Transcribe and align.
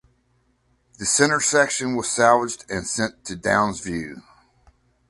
The 0.97 1.05
centre 1.05 1.39
section 1.39 1.95
was 1.95 2.09
salvaged 2.09 2.65
and 2.71 2.87
sent 2.87 3.23
to 3.25 3.35
Downsview. 3.35 4.23